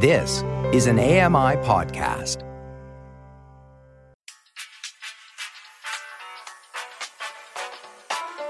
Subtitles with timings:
[0.00, 2.44] This is an AMI podcast.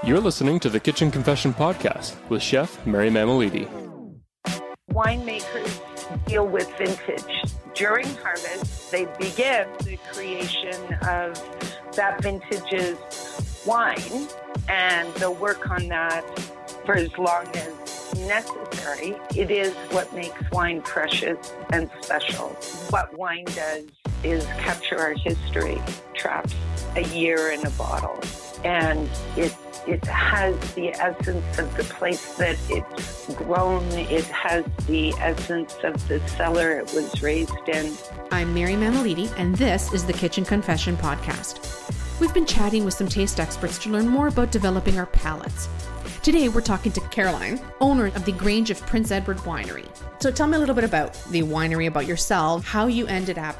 [0.03, 3.67] You're listening to the Kitchen Confession podcast with Chef Mary Mammoliti.
[4.91, 5.81] Winemakers
[6.27, 7.55] deal with vintage.
[7.73, 11.33] During harvest, they begin the creation of
[11.93, 14.27] that vintage's wine,
[14.67, 16.21] and they'll work on that
[16.85, 17.78] for as long as
[18.27, 19.15] necessary.
[19.35, 22.49] It is what makes wine precious and special.
[22.89, 23.85] What wine does
[24.23, 25.81] is capture our history,
[26.13, 26.53] traps
[26.95, 28.19] a year in a bottle,
[28.63, 29.55] and it
[29.87, 33.83] it has the essence of the place that it's grown.
[33.93, 37.95] It has the essence of the cellar it was raised in.
[38.31, 41.89] I'm Mary Mammoliti, and this is the Kitchen Confession podcast.
[42.19, 45.69] We've been chatting with some taste experts to learn more about developing our palates.
[46.21, 49.87] Today, we're talking to Caroline, owner of the Grange of Prince Edward Winery.
[50.21, 53.55] So, tell me a little bit about the winery, about yourself, how you ended up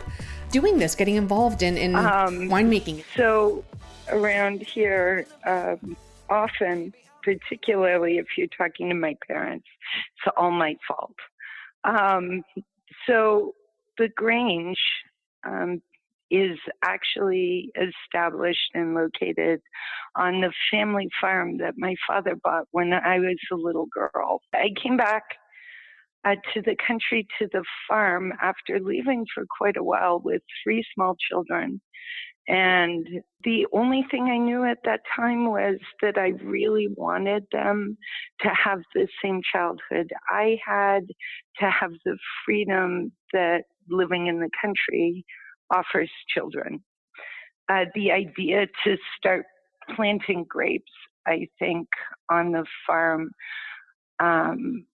[0.51, 3.05] doing this, getting involved in, in um, winemaking.
[3.15, 3.63] So,
[4.09, 5.95] around here, um,
[6.29, 9.67] often, particularly if you're talking to my parents,
[10.17, 11.15] it's all my fault.
[11.85, 12.43] Um,
[13.07, 13.55] so
[13.97, 14.79] the Grange
[15.43, 15.81] um,
[16.31, 19.61] is actually established and located
[20.15, 24.41] on the family farm that my father bought when I was a little girl.
[24.53, 25.23] I came back
[26.25, 30.83] uh, to the country to the farm after leaving for quite a while with three
[30.93, 31.81] small children
[32.49, 33.07] and
[33.43, 37.95] the only thing I knew at that time was that I really wanted them
[38.41, 41.03] to have the same childhood I had,
[41.59, 45.25] to have the freedom that living in the country
[45.71, 46.83] offers children.
[47.69, 49.45] Uh, the idea to start
[49.95, 50.91] planting grapes,
[51.27, 51.87] I think,
[52.29, 53.31] on the farm
[54.19, 54.85] um,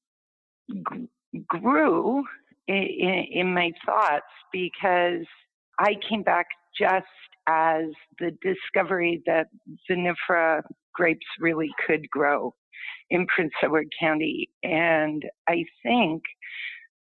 [0.70, 1.08] g-
[1.48, 2.24] grew
[2.68, 5.26] in, in my thoughts because
[5.80, 7.06] I came back just
[7.48, 7.86] as
[8.20, 9.48] the discovery that
[9.90, 10.62] vinifera
[10.94, 12.54] grapes really could grow
[13.10, 14.50] in Prince Edward County.
[14.64, 16.24] And I think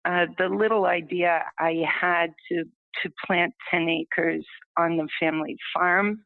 [0.04, 2.64] uh, the little idea I had to
[3.02, 4.44] to plant 10 acres
[4.78, 6.20] on the family farm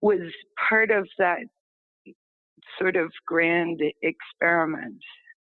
[0.00, 0.20] was
[0.68, 1.40] part of that
[2.78, 4.98] sort of grand experiment.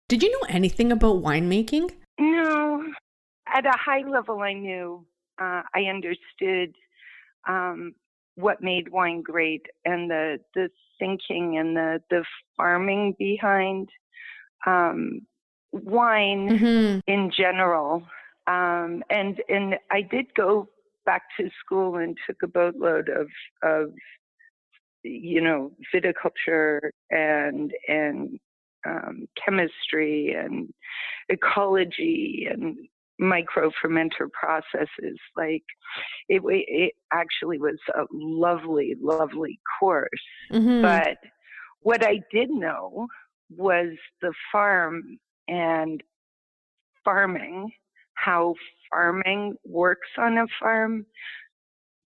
[0.08, 1.92] Did you know anything about winemaking?
[2.20, 2.84] No.
[3.48, 5.06] At a high level, I knew.
[5.40, 6.76] Uh, I understood
[7.48, 7.94] um,
[8.36, 12.24] what made wine great and the the thinking and the the
[12.58, 13.90] farming behind
[14.66, 15.22] um,
[15.72, 17.00] wine mm-hmm.
[17.08, 18.04] in general.
[18.50, 20.68] Um, and and I did go
[21.06, 23.28] back to school and took a boatload of
[23.64, 23.92] of
[25.04, 26.80] you know viticulture
[27.12, 28.40] and and
[28.86, 30.74] um, chemistry and
[31.30, 32.76] ecology and
[33.20, 35.20] micro fermenter processes.
[35.36, 35.64] Like
[36.28, 40.10] it, it actually was a lovely, lovely course.
[40.52, 40.82] Mm-hmm.
[40.82, 41.18] But
[41.82, 43.08] what I did know
[43.56, 43.90] was
[44.22, 46.02] the farm and
[47.04, 47.72] farming,
[48.24, 48.56] how
[48.92, 51.06] farming works on a farm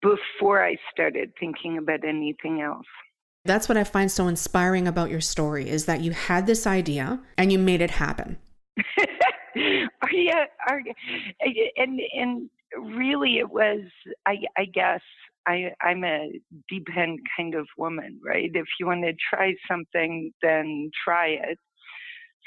[0.03, 2.87] before I started thinking about anything else.
[3.44, 7.21] That's what I find so inspiring about your story is that you had this idea
[7.39, 8.39] and you made it happen.
[10.69, 10.83] are,
[11.77, 12.50] and and
[12.99, 13.81] really it was
[14.27, 15.00] I I guess
[15.47, 18.50] I I'm a deep end kind of woman, right?
[18.53, 21.59] If you want to try something, then try it.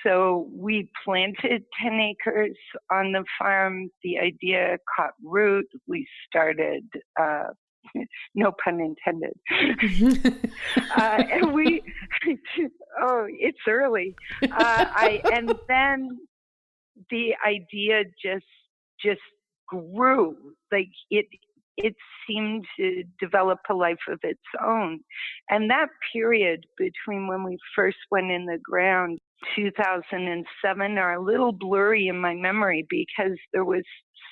[0.06, 2.58] So we planted 10 acres
[2.92, 3.90] on the farm.
[4.04, 5.68] The idea caught root.
[5.88, 6.84] We started,
[7.20, 7.48] uh,
[8.36, 9.34] no pun intended.
[10.98, 11.82] uh, and we,
[13.02, 14.16] oh, it's early.
[14.44, 16.20] Uh, I, and then
[17.10, 18.46] the idea just
[19.02, 19.22] just
[19.68, 20.36] grew
[20.72, 21.26] like it
[21.78, 21.96] it
[22.28, 25.00] seemed to develop a life of its own
[25.50, 29.20] and that period between when we first went in the ground
[29.56, 33.84] 2007 are a little blurry in my memory because there was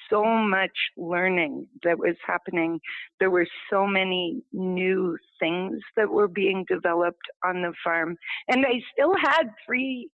[0.09, 2.79] so much learning that was happening.
[3.19, 8.17] There were so many new things that were being developed on the farm.
[8.47, 10.09] And I still had three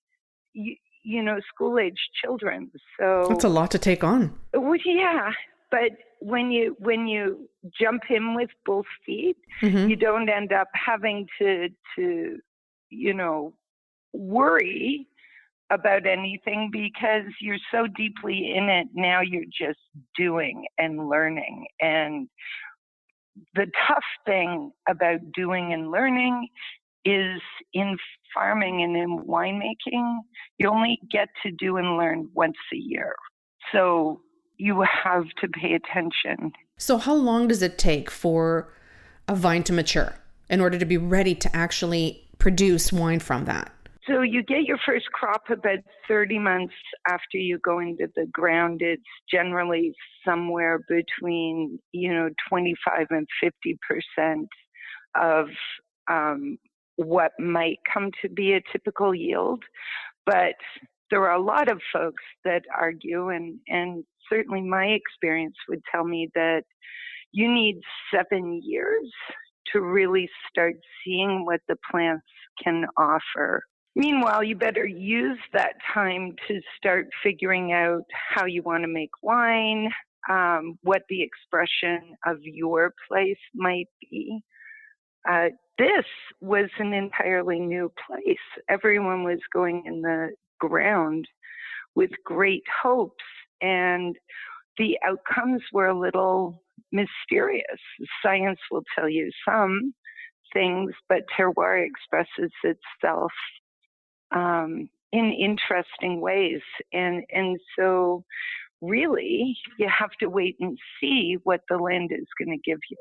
[1.04, 2.72] you know, school age children.
[3.00, 4.38] So that's a lot to take on.
[4.54, 5.32] Well, yeah,
[5.72, 7.50] but when you when you
[7.80, 9.90] jump in with both feet, mm-hmm.
[9.90, 12.38] you don't end up having to to
[12.90, 13.54] you know
[14.14, 15.08] worry
[15.72, 19.80] about anything because you're so deeply in it now you're just
[20.18, 22.28] doing and learning and
[23.56, 26.48] the tough thing about doing and learning
[27.06, 27.42] is
[27.74, 27.98] in
[28.34, 30.20] farming and in winemaking,
[30.58, 33.16] you only get to do and learn once a year.
[33.72, 34.22] So
[34.58, 36.52] you have to pay attention.
[36.78, 38.72] So, how long does it take for
[39.28, 40.16] a vine to mature
[40.50, 43.72] in order to be ready to actually produce wine from that?
[44.10, 46.74] So you get your first crop about 30 months
[47.08, 48.82] after you go into the ground.
[48.82, 49.94] It's generally
[50.26, 54.48] somewhere between, you know, 25 and 50 percent
[55.16, 55.48] of
[56.10, 56.58] um,
[56.96, 59.64] what might come to be a typical yield.
[60.26, 60.56] But
[61.12, 66.04] there are a lot of folks that argue, and, and certainly my experience would tell
[66.04, 66.64] me that
[67.32, 67.80] you need
[68.14, 69.12] seven years
[69.72, 72.26] to really start seeing what the plants
[72.64, 73.62] can offer.
[73.96, 78.04] Meanwhile, you better use that time to start figuring out
[78.36, 79.90] how you want to make wine,
[80.30, 84.42] um, what the expression of your place might be.
[85.30, 85.48] Uh,
[85.78, 86.06] this
[86.40, 88.38] was an entirely new place.
[88.70, 91.26] Everyone was going in the ground
[91.96, 93.24] with great hopes,
[93.62, 94.16] and
[94.78, 97.66] the outcomes were a little mysterious.
[98.24, 99.94] Science will tell you some
[100.54, 103.32] things, but terroir expresses itself
[104.32, 106.62] um, in interesting ways.
[106.94, 108.24] And, and so,
[108.82, 112.98] really, you have to wait and see what the land is going to give you.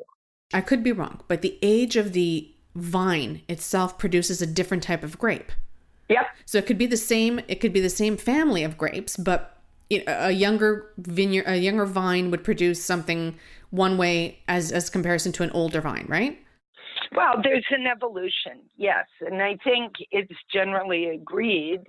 [0.52, 5.02] I could be wrong, but the age of the vine itself produces a different type
[5.02, 5.52] of grape.
[6.08, 6.26] Yep.
[6.46, 7.40] So it could be the same.
[7.48, 9.58] It could be the same family of grapes, but
[9.90, 13.36] a younger vineyard, a younger vine would produce something
[13.70, 16.38] one way as as comparison to an older vine, right?
[17.14, 19.06] Well, there's an evolution, yes.
[19.20, 21.80] And I think it's generally agreed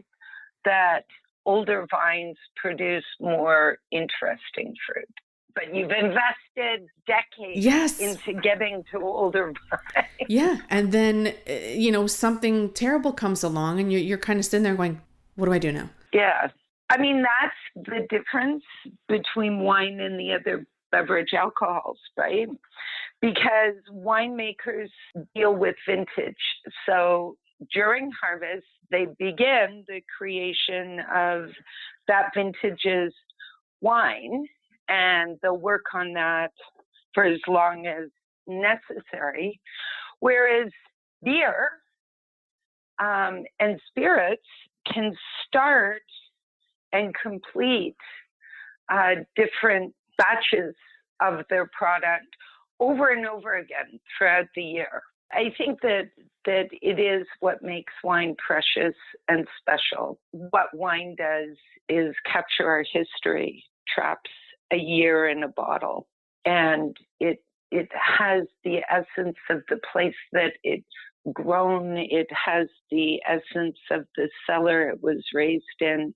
[0.66, 1.06] that
[1.46, 5.10] older vines produce more interesting fruit.
[5.56, 8.00] But you've invested decades yes.
[8.00, 10.08] into getting to older vines.
[10.28, 10.58] Yeah.
[10.70, 14.64] And then, uh, you know, something terrible comes along and you're, you're kind of sitting
[14.64, 15.02] there going,
[15.36, 15.90] what do I do now?
[16.14, 16.50] Yeah.
[16.90, 18.64] I mean, that's the difference
[19.08, 22.48] between wine and the other beverage alcohols, right?
[23.22, 24.90] Because winemakers
[25.36, 26.36] deal with vintage.
[26.86, 27.36] So
[27.74, 31.50] during harvest, they begin the creation of
[32.08, 33.14] that vintage's
[33.82, 34.46] wine,
[34.88, 36.52] and they'll work on that
[37.14, 38.10] for as long as
[38.48, 39.60] necessary.
[40.20, 40.72] Whereas
[41.24, 41.70] beer
[43.00, 44.44] um, and spirits
[44.92, 45.14] can
[45.48, 46.02] start
[46.92, 47.96] and complete
[48.92, 50.76] uh, different batches
[51.22, 52.26] of their product
[52.80, 55.02] over and over again throughout the year.
[55.32, 56.10] I think that
[56.46, 58.96] that it is what makes wine precious
[59.28, 60.20] and special.
[60.32, 61.56] What wine does
[61.88, 64.30] is capture our history, traps
[64.72, 66.08] a year in a bottle,
[66.46, 70.86] and it it has the essence of the place that it's
[71.34, 71.98] grown.
[71.98, 76.14] It has the essence of the cellar it was raised in.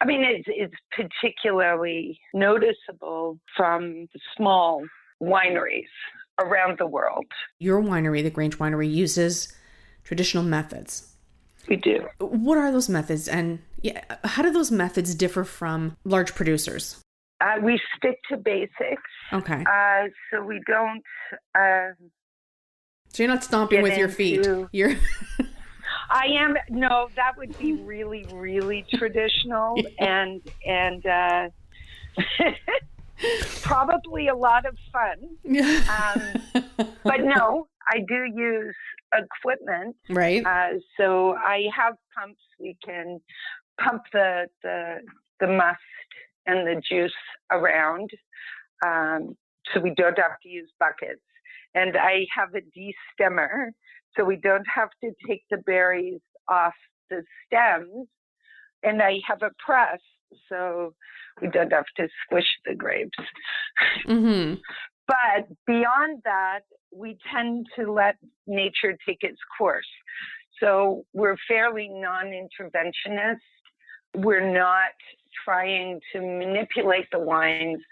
[0.00, 4.84] I mean, it's, it's particularly noticeable from the small
[5.22, 5.86] wineries
[6.40, 7.26] around the world.
[7.58, 9.54] Your winery, the Grange Winery, uses
[10.04, 11.12] traditional methods.
[11.68, 12.06] We do.
[12.18, 17.00] What are those methods, and yeah, how do those methods differ from large producers?
[17.40, 19.02] Uh, we stick to basics.
[19.32, 19.64] Okay.
[19.64, 21.02] Uh, so we don't.
[21.54, 21.92] Uh,
[23.08, 24.46] so you're not stomping with your feet.
[24.72, 24.94] You're.
[26.08, 26.56] I am.
[26.70, 31.04] No, that would be really, really traditional, and and.
[33.62, 35.36] Probably a lot of fun.
[35.88, 36.64] Um,
[37.04, 38.74] but no, I do use
[39.14, 39.96] equipment.
[40.08, 40.44] Right.
[40.44, 42.40] Uh, so I have pumps.
[42.58, 43.20] We can
[43.80, 44.98] pump the the
[45.40, 45.80] the must
[46.46, 47.12] and the juice
[47.50, 48.10] around,
[48.84, 49.36] um,
[49.72, 51.22] so we don't have to use buckets.
[51.74, 53.70] And I have a destemmer,
[54.16, 56.74] so we don't have to take the berries off
[57.10, 58.08] the stems.
[58.82, 60.00] And I have a press
[60.48, 60.94] so
[61.40, 63.18] we don't have to squish the grapes.
[64.06, 64.54] Mm-hmm.
[65.06, 66.60] But beyond that,
[66.92, 68.16] we tend to let
[68.46, 69.86] nature take its course.
[70.60, 73.36] So we're fairly non interventionist.
[74.14, 74.92] We're not
[75.44, 77.82] trying to manipulate the wines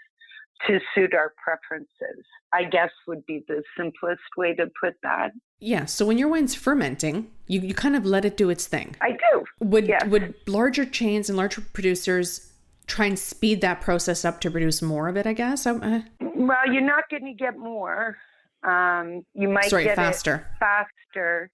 [0.67, 5.31] to suit our preferences, I guess would be the simplest way to put that.
[5.59, 5.85] Yeah.
[5.85, 8.95] So when your wine's fermenting, you, you kind of let it do its thing.
[9.01, 9.43] I do.
[9.59, 10.05] Would yes.
[10.07, 12.51] would larger chains and larger producers
[12.87, 15.65] try and speed that process up to produce more of it, I guess?
[15.65, 16.01] Uh...
[16.19, 18.17] Well, you're not going to get more.
[18.63, 20.47] Um, you might Sorry, get faster.
[20.59, 21.49] faster.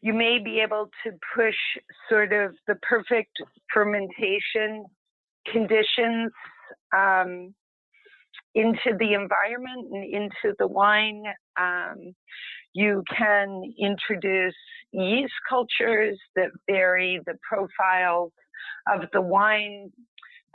[0.00, 1.54] You may be able to push
[2.08, 3.32] sort of the perfect
[3.72, 4.84] fermentation
[5.50, 6.32] conditions
[6.96, 7.54] um,
[8.56, 11.22] into the environment and into the wine.
[11.60, 12.14] Um,
[12.72, 14.54] you can introduce
[14.92, 18.32] yeast cultures that vary the profiles
[18.90, 19.92] of the wine.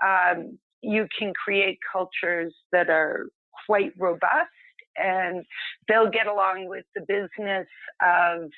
[0.04, 3.28] Um, you can create cultures that are
[3.68, 4.50] quite robust
[4.98, 5.46] and
[5.88, 7.68] they'll get along with the business
[8.02, 8.50] of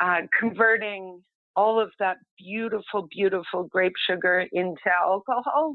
[0.00, 1.20] uh, converting
[1.56, 5.74] all of that beautiful, beautiful grape sugar into alcohol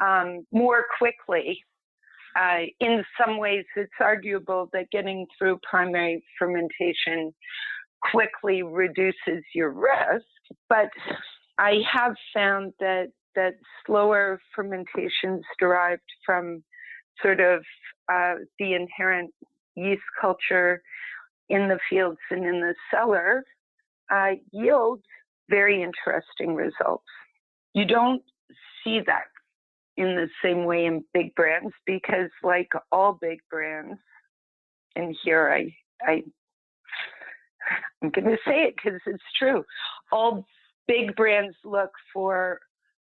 [0.00, 1.60] um, more quickly.
[2.38, 7.34] Uh, in some ways, it's arguable that getting through primary fermentation
[8.12, 10.24] quickly reduces your risk,
[10.68, 10.88] but
[11.58, 13.54] I have found that that
[13.86, 16.62] slower fermentations derived from
[17.22, 17.62] sort of
[18.12, 19.32] uh, the inherent
[19.76, 20.82] yeast culture
[21.48, 23.44] in the fields and in the cellar
[24.10, 24.32] uh,
[25.50, 27.04] very interesting results.
[27.74, 28.22] You don't
[28.82, 29.24] see that
[29.98, 33.98] in the same way in big brands because, like all big brands,
[34.94, 36.22] and here I, I
[38.02, 39.64] I'm going to say it because it's true.
[40.12, 40.46] All
[40.86, 42.60] big brands look for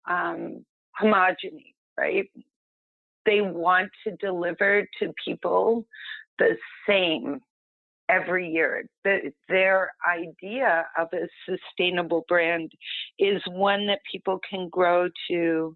[0.07, 0.63] um,
[1.01, 2.29] homogeny, right?
[3.25, 5.87] They want to deliver to people
[6.37, 6.55] the
[6.87, 7.41] same
[8.09, 8.85] every year.
[9.03, 12.71] The, their idea of a sustainable brand
[13.17, 15.75] is one that people can grow to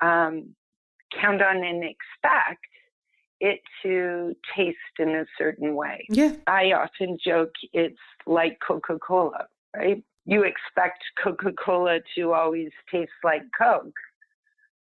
[0.00, 0.54] um,
[1.20, 2.64] count on and expect
[3.40, 6.06] it to taste in a certain way.
[6.08, 6.36] Yeah.
[6.46, 9.46] I often joke it's like Coca Cola,
[9.76, 10.02] right?
[10.24, 13.92] You expect Coca Cola to always taste like Coke.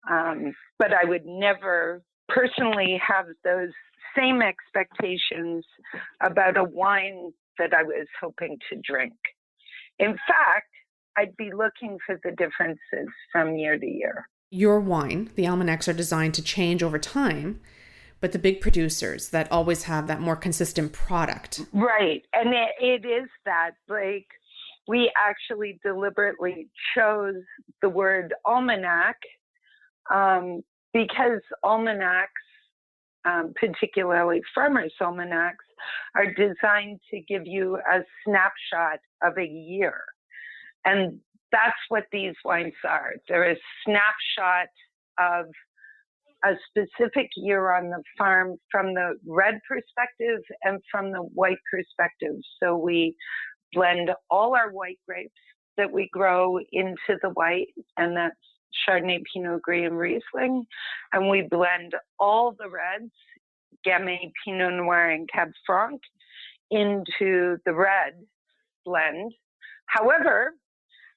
[0.08, 3.70] Um, but I would never personally have those
[4.16, 5.64] same expectations
[6.22, 9.14] about a wine that I was hoping to drink.
[9.98, 10.70] In fact,
[11.16, 14.28] I'd be looking for the differences from year to year.
[14.54, 17.60] Your wine, the almanacs, are designed to change over time,
[18.20, 21.62] but the big producers that always have that more consistent product.
[21.72, 22.22] Right.
[22.32, 23.72] And it, it is that.
[23.88, 24.26] Like,
[24.86, 27.42] we actually deliberately chose
[27.82, 29.16] the word almanac
[30.10, 30.60] um,
[30.92, 32.30] because almanacs
[33.24, 35.64] um, particularly farmers' almanacs,
[36.14, 40.02] are designed to give you a snapshot of a year.
[40.84, 41.20] And
[41.54, 43.12] that's what these wines are.
[43.28, 44.66] They're a snapshot
[45.18, 45.46] of
[46.44, 52.34] a specific year on the farm from the red perspective and from the white perspective.
[52.60, 53.14] So we
[53.72, 55.32] blend all our white grapes
[55.76, 58.34] that we grow into the white, and that's
[58.86, 60.66] Chardonnay, Pinot Gris, and Riesling.
[61.12, 63.12] And we blend all the reds,
[63.86, 66.00] Gamay, Pinot Noir, and Cab Franc,
[66.70, 68.14] into the red
[68.84, 69.32] blend.
[69.86, 70.52] However,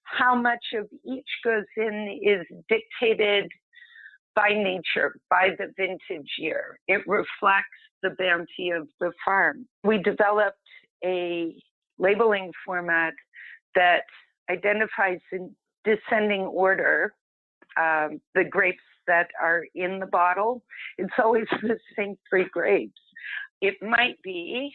[0.08, 3.52] how much of each goes in is dictated
[4.36, 6.80] by nature, by the vintage year.
[6.88, 7.68] It reflects
[8.04, 9.68] the bounty of the farm.
[9.84, 10.58] We developed
[11.04, 11.56] a
[11.98, 13.14] labeling format
[13.76, 14.04] that
[14.50, 17.14] identifies in descending order
[17.78, 20.64] um, the grapes that are in the bottle.
[20.98, 23.00] It's always the same three grapes.
[23.62, 24.72] It might be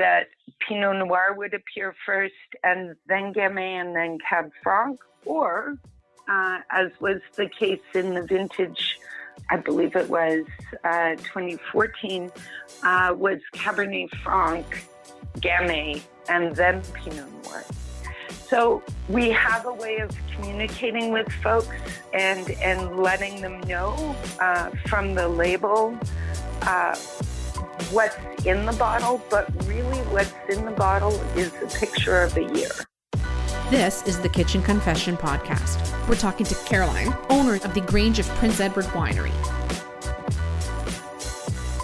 [0.00, 0.28] that
[0.66, 2.32] Pinot Noir would appear first
[2.64, 5.76] and then Gamay and then Cab Franc, or
[6.26, 8.98] uh, as was the case in the vintage,
[9.50, 10.46] I believe it was
[10.84, 12.32] uh, 2014,
[12.82, 14.86] uh, was Cabernet Franc,
[15.38, 17.64] Gamay, and then Pinot Noir.
[18.48, 21.76] So we have a way of communicating with folks
[22.14, 25.96] and and letting them know uh, from the label
[26.62, 26.96] uh,
[27.84, 32.44] what's in the bottle, but really what's in the bottle is a picture of the
[32.54, 32.70] year.
[33.70, 36.08] This is the Kitchen Confession podcast.
[36.08, 39.30] We're talking to Caroline, owner of the Grange of Prince Edward Winery.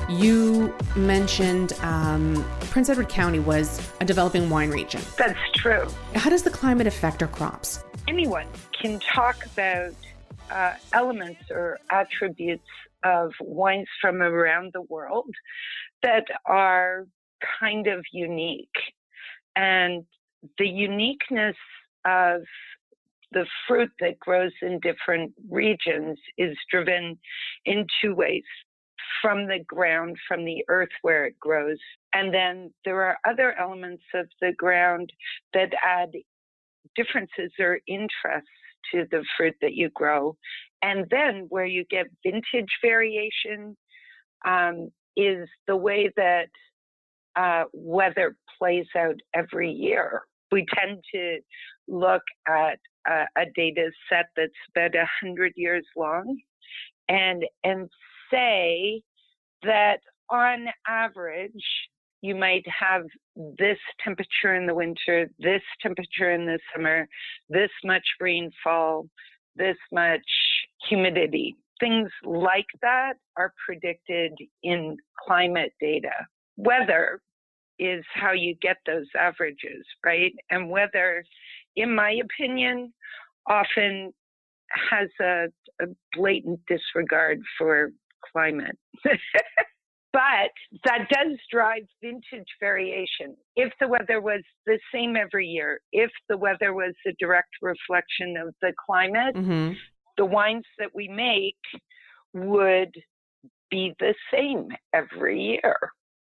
[0.09, 5.01] You mentioned um, Prince Edward County was a developing wine region.
[5.17, 5.87] That's true.
[6.15, 7.85] How does the climate affect our crops?
[8.09, 8.47] Anyone
[8.81, 9.95] can talk about
[10.51, 12.67] uh, elements or attributes
[13.03, 15.31] of wines from around the world
[16.03, 17.07] that are
[17.61, 18.69] kind of unique.
[19.57, 20.05] And
[20.59, 21.57] the uniqueness
[22.05, 22.43] of
[23.33, 27.19] the fruit that grows in different regions is driven
[27.65, 28.45] in two ways
[29.21, 31.79] from the ground, from the earth where it grows.
[32.13, 35.13] And then there are other elements of the ground
[35.55, 36.11] that add
[36.95, 38.49] differences or interests
[38.93, 40.37] to the fruit that you grow.
[40.83, 43.77] And then where you get vintage variation
[44.47, 46.49] um, is the way that
[47.37, 50.23] uh, weather plays out every year.
[50.53, 51.39] We tend to
[51.89, 56.39] look at uh, a data set that's about 100 years long
[57.09, 57.89] and, and
[58.33, 59.03] say
[59.63, 59.99] that
[60.31, 61.53] on average,
[62.23, 63.03] you might have
[63.59, 67.07] this temperature in the winter, this temperature in the summer,
[67.49, 69.07] this much rainfall,
[69.55, 70.27] this much
[70.89, 71.55] humidity.
[71.81, 76.13] Things like that are predicted in climate data.
[76.57, 77.21] Weather
[77.79, 80.33] is how you get those averages, right?
[80.51, 81.25] And weather,
[81.75, 82.93] in my opinion,
[83.47, 84.13] often
[84.91, 85.47] has a,
[85.83, 87.91] a blatant disregard for
[88.33, 88.77] climate.
[90.13, 90.51] but
[90.85, 93.37] that does drive vintage variation.
[93.55, 98.37] If the weather was the same every year, if the weather was a direct reflection
[98.37, 99.73] of the climate, mm-hmm.
[100.17, 101.57] The wines that we make
[102.33, 102.95] would
[103.71, 105.77] be the same every year.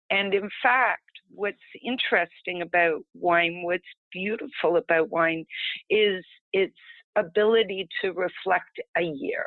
[0.09, 5.45] And in fact, what's interesting about wine, what's beautiful about wine,
[5.89, 6.75] is its
[7.15, 9.45] ability to reflect a year.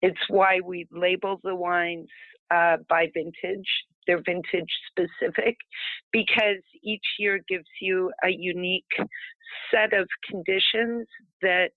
[0.00, 2.08] It's why we label the wines
[2.50, 3.68] uh, by vintage.
[4.06, 5.56] They're vintage specific
[6.12, 8.84] because each year gives you a unique
[9.70, 11.06] set of conditions
[11.40, 11.70] that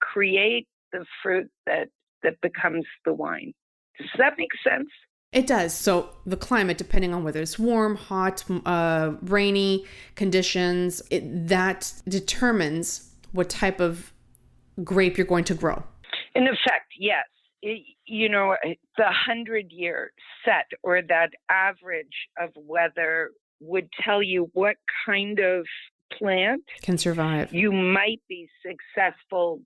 [0.00, 1.88] create the fruit that,
[2.22, 3.52] that becomes the wine.
[3.98, 4.88] Does that make sense?
[5.32, 5.74] It does.
[5.74, 13.10] So the climate, depending on whether it's warm, hot, uh, rainy conditions, it, that determines
[13.32, 14.12] what type of
[14.82, 15.82] grape you're going to grow.
[16.34, 17.24] In effect, yes.
[17.60, 18.54] It, you know,
[18.96, 20.12] the hundred year
[20.44, 22.06] set or that average
[22.40, 25.66] of weather would tell you what kind of
[26.16, 27.52] plant can survive.
[27.52, 29.60] You might be successful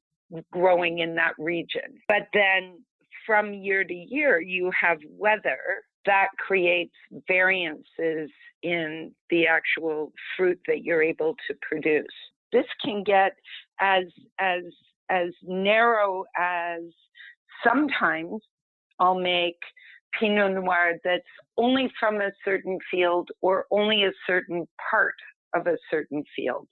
[0.50, 2.00] growing in that region.
[2.08, 2.78] But then
[3.26, 5.58] from year to year, you have weather
[6.06, 6.94] that creates
[7.28, 8.30] variances
[8.62, 12.06] in the actual fruit that you're able to produce.
[12.52, 13.32] This can get
[13.80, 14.04] as
[14.40, 14.64] as
[15.10, 16.80] as narrow as
[17.66, 18.42] sometimes
[18.98, 19.58] I'll make
[20.18, 21.22] Pinot Noir that's
[21.56, 25.14] only from a certain field or only a certain part
[25.54, 26.68] of a certain field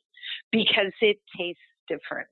[0.53, 2.29] because it tastes different.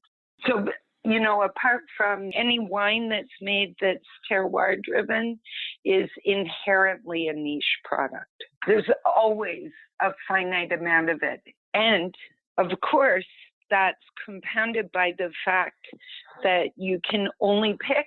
[0.46, 0.66] So
[1.04, 5.38] you know, apart from any wine that's made that's terroir driven,
[5.84, 8.26] is inherently a niche product.
[8.66, 9.70] There's always
[10.02, 11.40] a finite amount of it.
[11.74, 12.14] And
[12.58, 13.26] of course,
[13.70, 15.86] that's compounded by the fact
[16.42, 18.06] that you can only pick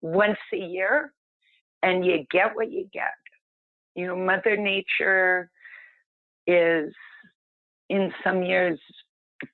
[0.00, 1.12] once a year
[1.82, 3.12] and you get what you get.
[3.94, 5.50] You know, Mother Nature
[6.46, 6.92] is
[7.88, 8.80] in some years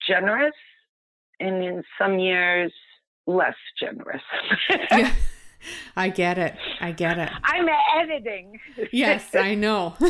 [0.06, 0.54] generous
[1.40, 2.72] and in some years
[3.26, 4.22] less generous.
[4.90, 5.12] yeah.
[5.96, 6.54] I get it.
[6.80, 7.30] I get it.
[7.44, 8.60] I'm editing.
[8.92, 9.94] Yes, I know.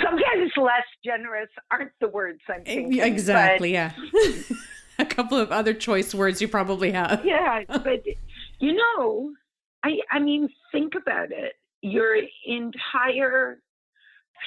[0.00, 3.00] Sometimes less generous aren't the words I'm thinking.
[3.00, 3.92] Exactly, yeah.
[4.98, 7.24] A couple of other choice words you probably have.
[7.24, 8.04] yeah, but
[8.58, 9.32] you know,
[9.82, 11.54] I I mean think about it.
[11.80, 13.60] Your entire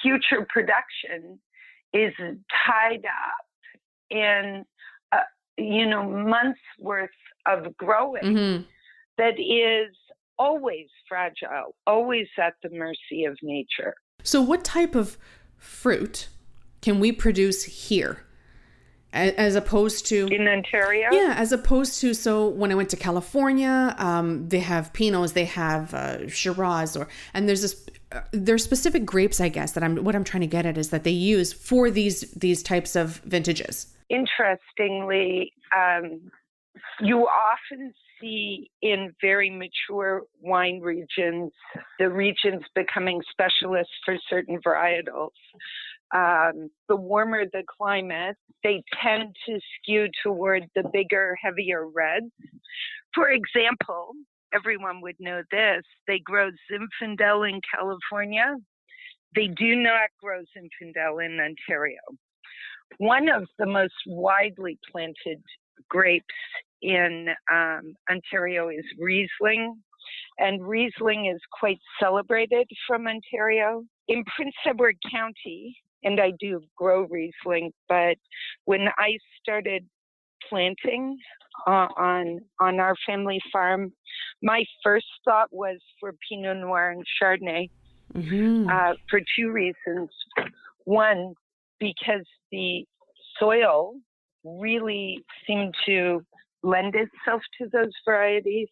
[0.01, 1.39] future production
[1.93, 3.44] is tied up
[4.09, 4.65] in
[5.11, 5.17] uh,
[5.57, 7.09] you know months worth
[7.45, 8.63] of growing mm-hmm.
[9.17, 9.95] that is
[10.37, 13.95] always fragile, always at the mercy of nature.
[14.23, 15.17] So, what type of
[15.57, 16.29] fruit
[16.81, 18.21] can we produce here?
[19.13, 21.35] As opposed to in Ontario, yeah.
[21.37, 25.93] As opposed to so when I went to California, um, they have Pinots, they have
[25.93, 27.85] uh, Shiraz, or and there's this
[28.31, 31.03] there's specific grapes, I guess that I'm what I'm trying to get at is that
[31.03, 36.31] they use for these these types of vintages interestingly, um,
[37.01, 41.51] you often see in very mature wine regions
[41.99, 45.31] the regions becoming specialists for certain varietals.
[46.13, 52.31] Um, the warmer the climate, they tend to skew toward the bigger, heavier reds.
[53.13, 54.11] For example,
[54.55, 58.55] everyone would know this they grow Zinfandel in California.
[59.35, 61.99] They do not grow Zinfandel in Ontario.
[62.97, 65.41] One of the most widely planted
[65.89, 66.25] grapes
[66.81, 69.75] in um, Ontario is Riesling,
[70.37, 73.83] and Riesling is quite celebrated from Ontario.
[74.07, 78.17] In Prince Edward County, and I do grow Riesling, but
[78.65, 79.83] when I started
[80.47, 81.17] planting
[81.67, 83.91] uh, on on our family farm,
[84.41, 87.69] my first thought was for Pinot Noir and Chardonnay
[88.13, 88.69] mm-hmm.
[88.69, 90.09] uh, for two reasons.
[90.85, 91.33] One,
[91.79, 92.85] because the
[93.39, 93.95] soil
[94.43, 96.21] really seemed to
[96.63, 98.67] lend itself to those varieties,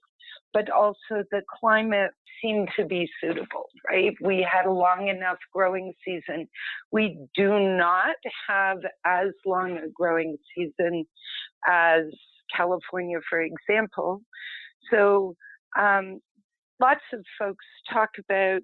[0.54, 4.14] but also the climate seemed to be suitable, right?
[4.22, 6.48] We had a long enough growing season.
[6.92, 8.16] We do not
[8.48, 11.06] have as long a growing season
[11.68, 12.04] as
[12.56, 14.22] California, for example.
[14.92, 15.36] So,
[15.78, 16.20] um,
[16.80, 18.64] lots of folks talk about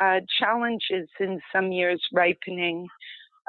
[0.00, 2.86] uh, challenges in some years ripening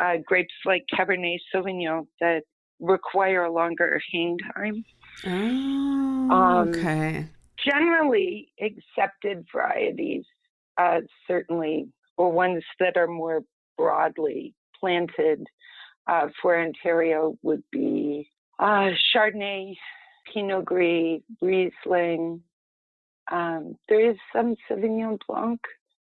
[0.01, 2.43] uh, grapes like Cabernet Sauvignon that
[2.79, 4.83] require a longer hang time.
[5.25, 7.27] Oh, um, okay.
[7.63, 10.23] generally accepted varieties,
[10.77, 11.87] uh, certainly,
[12.17, 13.41] or ones that are more
[13.77, 15.45] broadly planted
[16.07, 19.75] uh, for Ontario would be uh, Chardonnay,
[20.31, 22.41] Pinot Gris, Riesling.
[23.31, 25.59] Um, there is some Sauvignon Blanc.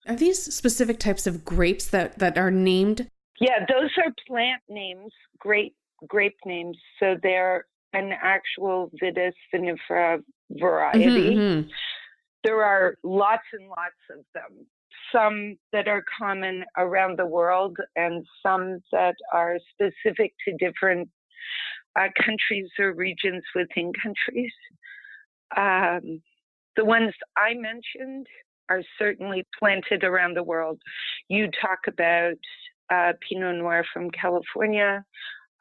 [0.08, 3.10] Are these specific types of grapes that, that are named?
[3.40, 6.76] Yeah, those are plant names, grape grape names.
[7.00, 11.04] So they're an actual Vitis vinifera variety.
[11.04, 11.68] Mm-hmm, mm-hmm.
[12.44, 14.66] There are lots and lots of them.
[15.12, 21.08] Some that are common around the world, and some that are specific to different
[21.98, 24.52] uh, countries or regions within countries.
[25.56, 26.20] Um,
[26.76, 28.26] the ones I mentioned
[28.68, 30.80] are certainly planted around the world.
[31.28, 32.34] You talk about
[32.92, 35.04] uh, Pinot Noir from California,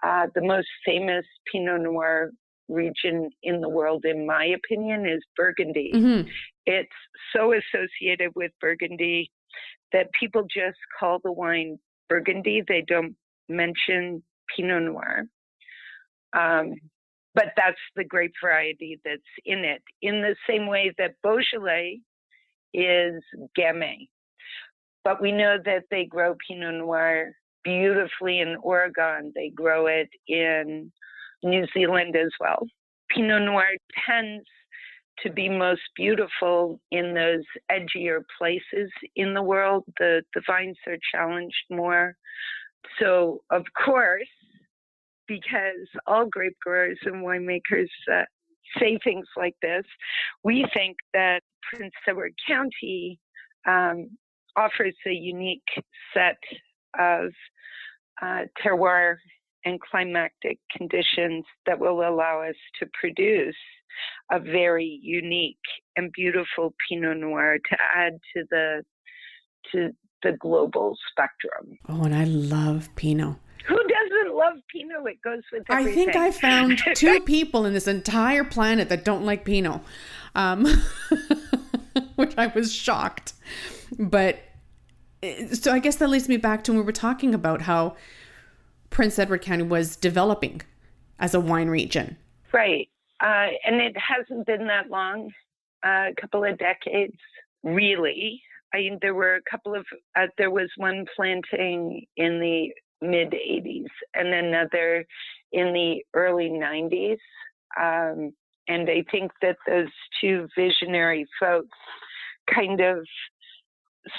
[0.04, 2.32] uh, the most famous Pinot Noir
[2.68, 5.92] region in the world, in my opinion, is Burgundy.
[5.94, 6.28] Mm-hmm.
[6.66, 6.90] It's
[7.36, 9.32] so associated with Burgundy
[9.94, 11.78] that people just call the wine
[12.10, 12.64] Burgundy.
[12.68, 13.16] They don't
[13.48, 14.24] mention
[14.56, 15.26] Pinot Noir.
[16.36, 16.76] Um,
[17.34, 19.82] but that's the grape variety that's in it.
[20.02, 22.00] In the same way that Beaujolais
[22.74, 23.22] is
[23.58, 24.08] Gamay.
[25.04, 27.32] But we know that they grow Pinot Noir
[27.64, 29.32] beautifully in Oregon.
[29.36, 30.92] They grow it in
[31.44, 32.66] New Zealand as well.
[33.10, 33.68] Pinot Noir
[34.08, 34.46] tends
[35.20, 39.84] to be most beautiful in those edgier places in the world.
[40.00, 42.16] The, the vines are challenged more.
[43.00, 44.28] So, of course,
[45.28, 48.24] because all grape growers and winemakers uh,
[48.80, 49.84] say things like this,
[50.44, 51.42] we think that
[51.74, 53.20] Prince Edward County
[53.68, 54.10] um,
[54.56, 55.62] offers a unique
[56.14, 56.38] set
[57.00, 57.32] of
[58.22, 59.16] uh, terroir
[59.66, 63.56] and climatic conditions that will allow us to produce
[64.32, 65.58] a very unique
[65.96, 68.84] and beautiful Pinot Noir to add to the
[69.72, 69.90] to
[70.24, 71.78] the global spectrum.
[71.90, 73.36] Oh, and I love Pinot.
[73.68, 73.78] Who
[74.16, 75.06] doesn't love Pinot?
[75.06, 75.92] It goes with everything.
[75.92, 79.82] I think I found two people in this entire planet that don't like Pinot,
[80.36, 80.66] um,
[82.16, 83.34] which I was shocked.
[83.98, 84.40] But
[85.54, 87.96] so I guess that leads me back to when we were talking about how
[88.90, 90.62] Prince Edward County was developing
[91.20, 92.18] as a wine region.
[92.54, 92.90] Right.
[93.22, 95.32] Uh, and it hasn't been that long,
[95.86, 97.18] uh, a couple of decades,
[97.64, 98.42] really.
[98.74, 102.74] I mean, there were a couple of, uh, there was one planting in the
[103.10, 105.06] mid 80s and another
[105.52, 107.18] in the early 90s.
[107.80, 108.32] Um,
[108.68, 109.90] and I think that those
[110.20, 111.78] two visionary folks
[112.54, 113.06] kind of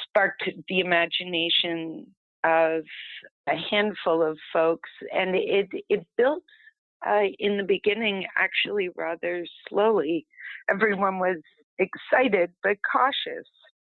[0.02, 2.06] sparked the imagination
[2.44, 2.82] of
[3.48, 6.42] a handful of folks, and it it built
[7.06, 10.26] uh, in the beginning actually rather slowly.
[10.70, 11.38] Everyone was
[11.78, 13.46] excited but cautious.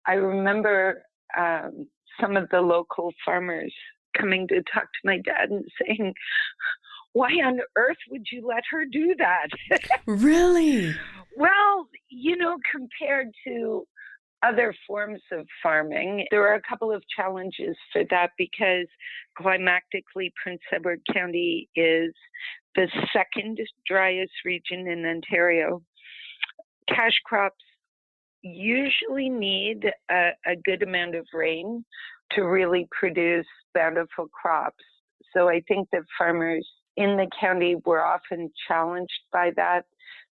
[0.06, 1.04] I remember
[1.38, 1.88] um,
[2.20, 3.74] some of the local farmers
[4.18, 6.14] coming to talk to my dad and saying,
[7.14, 9.48] why on earth would you let her do that?
[10.06, 10.96] really?
[11.36, 13.86] well, you know, compared to
[14.44, 16.26] other forms of farming.
[16.32, 18.88] There are a couple of challenges for that because
[19.38, 22.12] climatically, Prince Edward County is
[22.76, 25.84] the second driest region in Ontario.
[26.90, 27.64] Cash crops
[28.42, 31.86] usually need a, a good amount of rain
[32.36, 34.84] to really produce bountiful crops.
[35.36, 36.68] So I think that farmers
[36.98, 39.86] in the county were often challenged by that.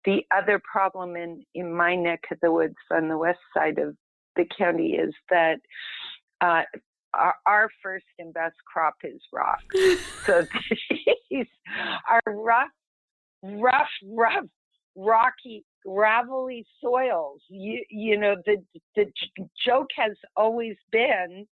[0.05, 3.95] The other problem in, in my neck of the woods on the west side of
[4.35, 5.59] the county is that
[6.41, 6.61] uh,
[7.13, 9.59] our, our, first and best crop is rock.
[10.25, 10.45] so
[11.31, 11.47] these
[12.09, 12.69] are rough,
[13.43, 14.45] rough, rough,
[14.95, 17.41] rocky, gravelly soils.
[17.49, 18.57] You, you know, the,
[18.95, 19.05] the
[19.65, 21.47] joke has always been,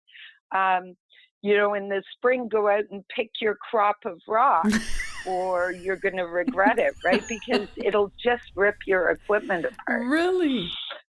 [0.56, 0.96] um,
[1.41, 4.68] you know, in the spring, go out and pick your crop of rock.
[5.28, 7.24] or you're going to regret it, right?
[7.28, 10.06] Because it'll just rip your equipment apart.
[10.06, 10.70] Really?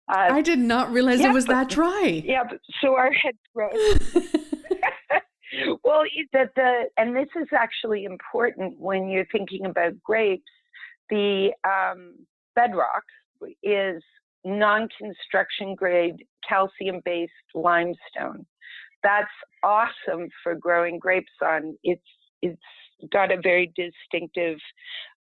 [0.09, 2.23] Uh, I did not realize yeah, it was but, that dry.
[2.25, 3.75] Yeah, but, so our head grows.
[5.85, 6.03] well,
[6.33, 10.43] the, the and this is actually important when you're thinking about grapes.
[11.11, 12.15] The um,
[12.55, 13.05] bedrock
[13.63, 14.03] is
[14.45, 18.47] non-construction grade calcium-based limestone.
[19.05, 19.29] That's
[19.63, 21.77] awesome for growing grapes on.
[21.85, 22.03] It's
[22.43, 22.61] it's
[23.13, 24.59] got a very distinctive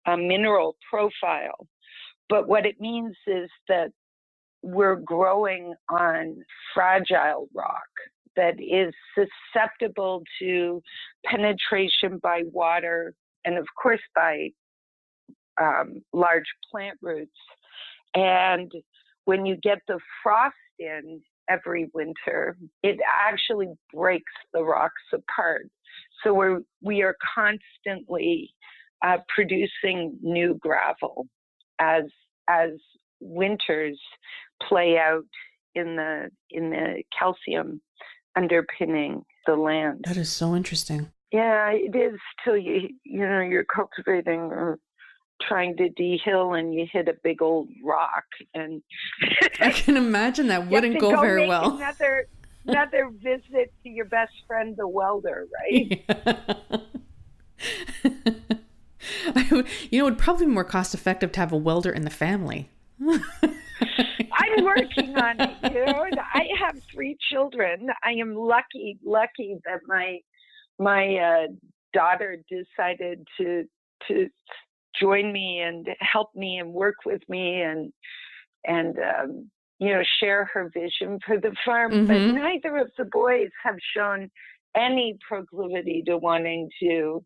[0.06, 1.68] uh, mineral profile.
[2.28, 3.90] But what it means is that
[4.62, 6.36] we're growing on
[6.72, 7.90] fragile rock
[8.36, 10.82] that is susceptible to
[11.26, 14.48] penetration by water and, of course, by
[15.60, 17.30] um, large plant roots.
[18.14, 18.72] And
[19.26, 25.68] when you get the frost in every winter, it actually breaks the rocks apart.
[26.22, 28.50] So we're we are constantly
[29.04, 31.26] uh, producing new gravel
[31.78, 32.04] as
[32.48, 32.70] as
[33.20, 34.00] winters
[34.62, 35.24] play out
[35.74, 37.80] in the in the calcium
[38.36, 40.04] underpinning the land.
[40.06, 41.10] That is so interesting.
[41.32, 44.78] Yeah, it is till you you know you're cultivating or
[45.42, 48.82] trying to dehill and you hit a big old rock and
[49.60, 51.76] I can imagine that wouldn't go, go, very well.
[51.76, 52.26] Another
[52.66, 56.04] another visit to your best friend the welder, right?
[59.36, 61.90] I would, you know, it would probably be more cost effective to have a welder
[61.90, 62.70] in the family.
[63.00, 65.50] I'm working on it.
[65.72, 67.88] You know, I have three children.
[68.02, 70.20] I am lucky, lucky that my
[70.78, 71.46] my uh,
[71.92, 73.64] daughter decided to
[74.08, 74.28] to
[75.00, 77.92] join me and help me and work with me and
[78.66, 81.92] and um, you know share her vision for the farm.
[81.92, 82.06] Mm-hmm.
[82.06, 84.30] But neither of the boys have shown
[84.76, 87.24] any proclivity to wanting to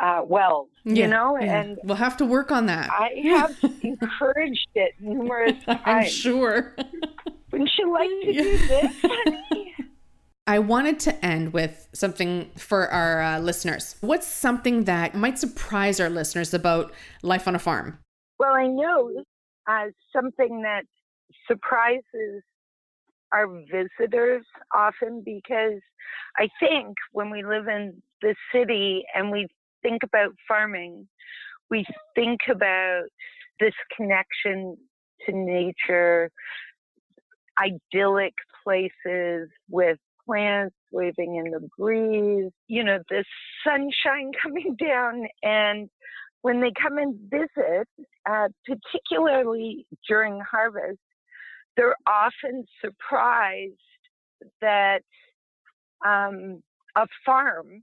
[0.00, 1.60] uh, weld, yeah, you know, yeah.
[1.60, 2.88] and we'll have to work on that.
[2.90, 5.80] I have encouraged it numerous times.
[5.84, 6.74] I'm sure.
[7.52, 8.94] Wouldn't you like to do this?
[10.50, 13.94] I wanted to end with something for our uh, listeners.
[14.00, 18.00] What's something that might surprise our listeners about life on a farm?
[18.40, 19.12] Well, I know
[19.68, 20.86] uh, something that
[21.46, 22.42] surprises
[23.32, 25.80] our visitors often because
[26.36, 29.46] I think when we live in the city and we
[29.84, 31.06] think about farming,
[31.70, 31.86] we
[32.16, 33.04] think about
[33.60, 34.76] this connection
[35.26, 36.28] to nature,
[37.56, 38.34] idyllic
[38.64, 39.98] places with
[40.30, 43.24] plants waving in the breeze, you know, the
[43.64, 45.26] sunshine coming down.
[45.42, 45.88] And
[46.42, 47.88] when they come and visit,
[48.28, 50.98] uh, particularly during harvest,
[51.76, 53.74] they're often surprised
[54.60, 55.00] that
[56.04, 56.62] um,
[56.96, 57.82] a farm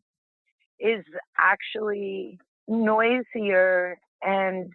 [0.79, 1.03] is
[1.37, 4.71] actually noisier and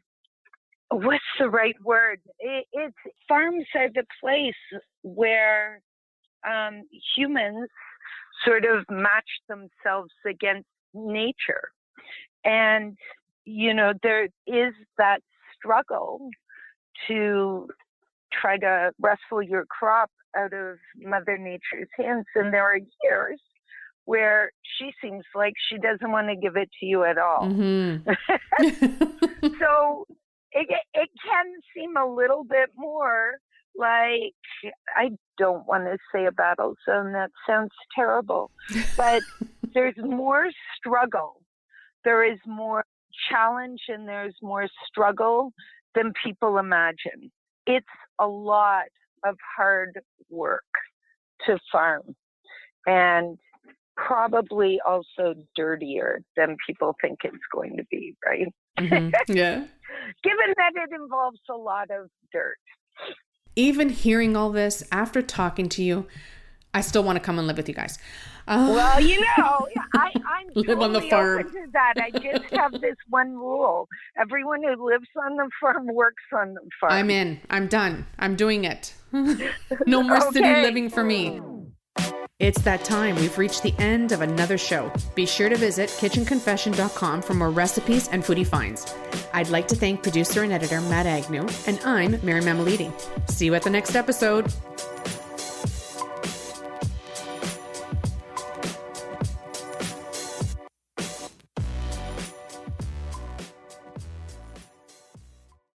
[0.91, 2.21] what's the right word?
[2.39, 2.95] It, it's
[3.29, 4.55] farms are the place
[5.03, 5.81] where
[6.49, 6.83] um,
[7.17, 7.69] humans
[8.45, 11.71] sort of match themselves against nature,
[12.45, 12.97] and
[13.45, 15.21] you know there is that
[15.57, 16.31] struggle
[17.09, 17.69] to
[18.33, 23.41] try to wrestle your crop out of Mother Nature's hands, and there are years
[24.05, 27.43] where she seems like she doesn't want to give it to you at all.
[27.43, 28.09] Mm-hmm.
[29.61, 30.07] so
[30.53, 33.35] it, it can seem a little bit more
[33.77, 34.35] like
[34.97, 37.13] I don't want to say a battle zone.
[37.13, 38.51] That sounds terrible,
[38.97, 39.23] but
[39.75, 41.43] there's more struggle.
[42.05, 42.85] There is more
[43.31, 45.53] challenge and there's more struggle
[45.95, 47.31] than people imagine.
[47.67, 47.87] It's
[48.19, 48.87] a lot
[49.25, 50.63] of hard work
[51.47, 52.15] to farm.
[52.87, 53.39] And
[53.97, 58.49] probably also dirtier than people think it's going to be, right?
[58.79, 59.11] Mm-hmm.
[59.35, 59.65] Yeah.
[60.25, 62.57] Given that it involves a lot of dirt.
[63.55, 66.07] Even hearing all this after talking to you,
[66.75, 67.99] I still want to come and live with you guys.
[68.49, 71.41] Uh, well, you know, I, I'm live totally on the farm.
[71.41, 71.95] Open to that.
[71.97, 73.89] I just have this one rule:
[74.19, 76.93] everyone who lives on the farm works on the farm.
[76.93, 77.41] I'm in.
[77.51, 78.07] I'm done.
[78.19, 78.95] I'm doing it.
[79.13, 80.31] no more okay.
[80.33, 81.41] city living for me.
[82.43, 83.15] It's that time.
[83.15, 84.93] We've reached the end of another show.
[85.15, 88.93] Be sure to visit kitchenconfession.com for more recipes and foodie finds.
[89.33, 92.91] I'd like to thank producer and editor Matt Agnew, and I'm Mary Mammoliti.
[93.31, 94.53] See you at the next episode.